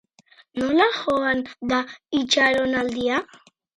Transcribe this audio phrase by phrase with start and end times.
[0.61, 1.43] Nola joan
[1.73, 1.81] da
[2.21, 3.21] itxaronaldia?